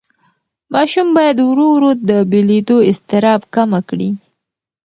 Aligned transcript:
ماشوم 0.73 1.07
باید 1.17 1.37
ورو 1.41 1.67
ورو 1.75 1.91
د 2.09 2.11
بېلېدو 2.31 2.77
اضطراب 2.89 3.41
کمه 3.55 3.79
کړي. 3.89 4.09